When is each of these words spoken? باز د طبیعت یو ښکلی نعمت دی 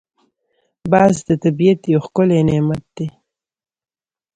باز 0.91 1.15
د 1.27 1.29
طبیعت 1.43 1.81
یو 1.93 1.99
ښکلی 2.05 2.39
نعمت 2.49 2.83
دی 2.95 3.07